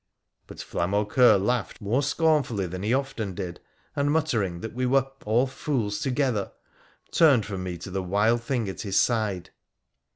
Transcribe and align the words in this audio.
But 0.47 0.57
Flamaucoeur 0.59 1.37
laughed 1.37 1.79
more 1.79 2.01
scornfully 2.01 2.65
than 2.65 2.81
he 2.81 2.91
often 2.91 3.35
PIIRA 3.35 3.35
THE 3.35 3.41
PHCENIC1AN 3.43 3.95
179 3.95 4.03
did, 4.03 4.07
and, 4.07 4.11
muttering 4.11 4.59
that 4.61 4.73
we 4.73 4.85
were' 4.87 5.11
all 5.27 5.45
fools 5.45 5.99
together,' 5.99 6.51
turned 7.11 7.45
from 7.45 7.61
me 7.61 7.77
to 7.77 7.91
the 7.91 8.01
wild 8.01 8.41
thing 8.41 8.67
at 8.67 8.81
his 8.81 8.99
side. 8.99 9.51